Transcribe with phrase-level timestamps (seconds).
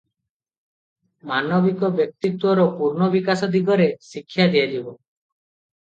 [1.31, 4.95] ମାନବିକ ବ୍ୟକ୍ତିତ୍ୱର ପୂର୍ଣ୍ଣ ବିକାଶ ଦିଗରେ ଶିକ୍ଷା ଦିଆଯିବ।